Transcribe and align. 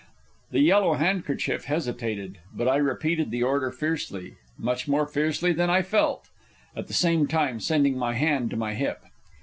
The 0.49 0.61
Yellow 0.61 0.93
Handkerchief 0.95 1.65
hesitated; 1.65 2.39
but 2.51 2.67
I 2.67 2.77
repeated 2.77 3.29
the 3.29 3.43
order 3.43 3.69
fiercely 3.69 4.33
(much 4.57 4.87
more 4.87 5.05
fiercely 5.05 5.53
than 5.53 5.69
I 5.69 5.83
felt), 5.83 6.27
at 6.75 6.87
the 6.87 6.93
same 6.95 7.27
time 7.27 7.59
sending 7.59 7.99
my 7.99 8.15
hand 8.15 8.49
to 8.49 8.57
my 8.57 8.73
hip. 8.73 9.03